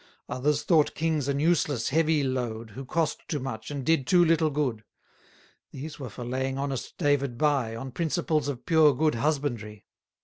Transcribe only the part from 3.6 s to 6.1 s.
and did too little good. These were